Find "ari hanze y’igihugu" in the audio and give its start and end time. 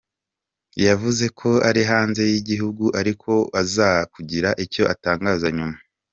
1.69-2.85